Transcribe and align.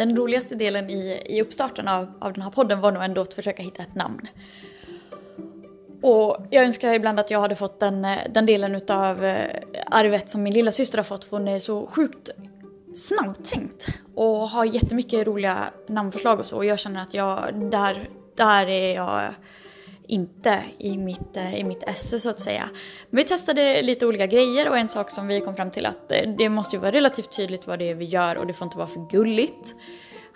den 0.00 0.16
roligaste 0.16 0.54
delen 0.54 0.90
i, 0.90 1.22
i 1.26 1.42
uppstarten 1.42 1.88
av, 1.88 2.12
av 2.20 2.32
den 2.32 2.42
här 2.42 2.50
podden 2.50 2.80
var 2.80 2.92
nog 2.92 3.02
ändå 3.02 3.20
att 3.20 3.34
försöka 3.34 3.62
hitta 3.62 3.82
ett 3.82 3.94
namn. 3.94 4.28
Och 6.02 6.46
jag 6.50 6.64
önskar 6.64 6.94
ibland 6.94 7.20
att 7.20 7.30
jag 7.30 7.40
hade 7.40 7.54
fått 7.54 7.80
den, 7.80 8.04
eh, 8.04 8.18
den 8.30 8.46
delen 8.46 8.74
utav 8.74 9.24
eh, 9.24 9.62
arvet 9.86 10.30
som 10.30 10.42
min 10.42 10.54
lilla 10.54 10.72
syster 10.72 10.98
har 10.98 11.02
fått 11.02 11.24
för 11.24 11.36
hon 11.36 11.48
är 11.48 11.58
så 11.58 11.86
sjukt 11.86 12.30
snabbtänkt 12.94 13.86
och 14.14 14.48
har 14.48 14.64
jättemycket 14.64 15.26
roliga 15.26 15.64
namnförslag 15.86 16.38
och 16.38 16.46
så 16.46 16.56
och 16.56 16.64
jag 16.64 16.78
känner 16.78 17.02
att 17.02 17.14
jag, 17.14 17.54
där, 17.70 18.10
där 18.36 18.66
är 18.66 18.94
jag 18.94 19.34
inte 20.10 20.64
i 20.78 20.98
mitt, 20.98 21.36
eh, 21.36 21.54
i 21.54 21.64
mitt 21.64 21.82
esse 21.82 22.18
så 22.18 22.30
att 22.30 22.40
säga. 22.40 22.70
Men 23.10 23.16
vi 23.16 23.24
testade 23.24 23.82
lite 23.82 24.06
olika 24.06 24.26
grejer 24.26 24.68
och 24.68 24.78
en 24.78 24.88
sak 24.88 25.10
som 25.10 25.26
vi 25.26 25.40
kom 25.40 25.56
fram 25.56 25.70
till 25.70 25.86
att 25.86 26.12
eh, 26.12 26.30
det 26.38 26.48
måste 26.48 26.76
ju 26.76 26.80
vara 26.80 26.92
relativt 26.92 27.36
tydligt 27.36 27.66
vad 27.66 27.78
det 27.78 27.90
är 27.90 27.94
vi 27.94 28.04
gör 28.04 28.36
och 28.36 28.46
det 28.46 28.52
får 28.52 28.66
inte 28.66 28.78
vara 28.78 28.88
för 28.88 29.10
gulligt. 29.10 29.74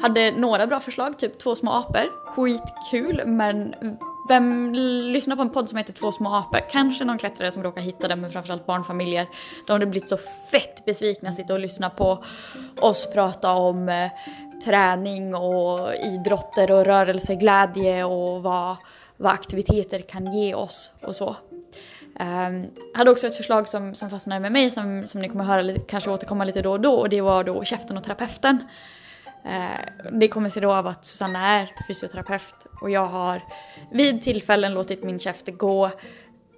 Hade 0.00 0.30
några 0.30 0.66
bra 0.66 0.80
förslag, 0.80 1.18
typ 1.18 1.38
två 1.38 1.54
små 1.54 1.70
apor. 1.70 2.02
Skitkul 2.26 3.22
men 3.26 3.74
vem 4.28 4.72
lyssnar 5.12 5.36
på 5.36 5.42
en 5.42 5.50
podd 5.50 5.68
som 5.68 5.78
heter 5.78 5.92
Två 5.92 6.12
små 6.12 6.34
apor? 6.34 6.60
Kanske 6.70 7.04
någon 7.04 7.18
klättrare 7.18 7.52
som 7.52 7.62
råkar 7.62 7.82
hitta 7.82 8.08
den 8.08 8.20
men 8.20 8.30
framförallt 8.30 8.66
barnfamiljer. 8.66 9.26
De 9.66 9.72
hade 9.72 9.86
blivit 9.86 10.08
så 10.08 10.16
fett 10.50 10.84
besvikna 10.84 11.28
att 11.28 11.34
sitta 11.34 11.54
och 11.54 11.60
lyssna 11.60 11.90
på 11.90 12.24
oss 12.80 13.08
prata 13.12 13.52
om 13.52 13.88
eh, 13.88 14.10
träning 14.64 15.34
och 15.34 15.94
idrotter 15.94 16.70
och 16.70 16.84
rörelseglädje 16.84 18.04
och 18.04 18.42
vad, 18.42 18.76
vad 19.16 19.32
aktiviteter 19.32 20.00
kan 20.00 20.32
ge 20.32 20.54
oss 20.54 20.92
och 21.02 21.16
så. 21.16 21.36
Um, 22.20 22.70
hade 22.94 23.10
också 23.10 23.26
ett 23.26 23.36
förslag 23.36 23.68
som, 23.68 23.94
som 23.94 24.10
fastnade 24.10 24.40
med 24.40 24.52
mig 24.52 24.70
som, 24.70 25.06
som 25.06 25.20
ni 25.20 25.28
kommer 25.28 25.44
höra 25.44 25.62
lite, 25.62 25.80
kanske 25.80 26.10
återkomma 26.10 26.44
lite 26.44 26.62
då 26.62 26.72
och 26.72 26.80
då 26.80 26.94
och 26.94 27.08
det 27.08 27.20
var 27.20 27.44
då 27.44 27.64
käften 27.64 27.96
och 27.96 28.04
terapeuten. 28.04 28.58
Uh, 29.46 30.10
det 30.12 30.28
kommer 30.28 30.48
sig 30.48 30.62
då 30.62 30.72
av 30.72 30.86
att 30.86 31.04
Susanna 31.04 31.46
är 31.46 31.72
fysioterapeut 31.88 32.54
och 32.80 32.90
jag 32.90 33.06
har 33.06 33.42
vid 33.92 34.22
tillfällen 34.22 34.74
låtit 34.74 35.04
min 35.04 35.18
käft 35.18 35.48
gå 35.48 35.90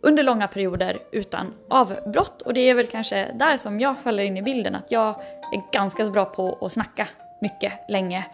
under 0.00 0.22
långa 0.22 0.48
perioder 0.48 0.98
utan 1.12 1.54
avbrott 1.68 2.42
och 2.42 2.54
det 2.54 2.60
är 2.60 2.74
väl 2.74 2.86
kanske 2.86 3.32
där 3.34 3.56
som 3.56 3.80
jag 3.80 3.98
faller 3.98 4.22
in 4.22 4.36
i 4.36 4.42
bilden 4.42 4.74
att 4.74 4.90
jag 4.90 5.08
är 5.52 5.72
ganska 5.72 6.04
bra 6.04 6.24
på 6.24 6.58
att 6.60 6.72
snacka 6.72 7.08
mycket 7.40 7.72
länge. 7.88 8.26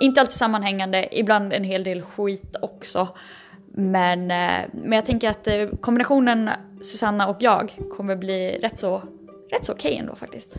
Inte 0.00 0.20
alltid 0.20 0.34
sammanhängande, 0.34 1.08
ibland 1.18 1.52
en 1.52 1.64
hel 1.64 1.84
del 1.84 2.02
skit 2.02 2.56
också. 2.62 3.08
Men, 3.72 4.20
eh, 4.30 4.68
men 4.72 4.92
jag 4.92 5.06
tänker 5.06 5.30
att 5.30 5.46
eh, 5.46 5.68
kombinationen 5.80 6.50
Susanna 6.80 7.28
och 7.28 7.36
jag 7.40 7.78
kommer 7.96 8.16
bli 8.16 8.58
rätt 8.58 8.78
så, 8.78 9.02
rätt 9.50 9.64
så 9.64 9.72
okej 9.72 9.90
okay 9.90 9.98
ändå 9.98 10.14
faktiskt. 10.14 10.56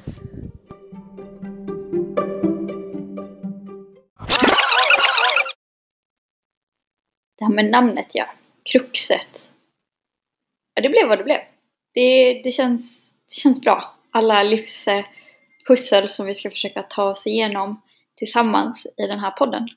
Det 7.38 7.46
här 7.46 7.54
med 7.54 7.66
namnet 7.66 8.08
ja, 8.14 8.26
Kruxet. 8.72 9.50
Ja, 10.74 10.82
det 10.82 10.90
blev 10.90 11.08
vad 11.08 11.18
det 11.18 11.24
blev. 11.24 11.40
Det, 11.94 12.42
det, 12.44 12.52
känns, 12.52 13.12
det 13.30 13.42
känns 13.42 13.62
bra. 13.62 13.96
Alla 14.12 14.44
livspussel 14.44 16.04
eh, 16.04 16.08
som 16.08 16.26
vi 16.26 16.34
ska 16.34 16.50
försöka 16.50 16.84
ta 16.84 17.04
oss 17.04 17.28
igenom 17.28 17.82
tillsammans 18.16 18.88
i 18.98 19.08
den 19.08 19.20
här 19.20 19.32
podden. 19.32 19.68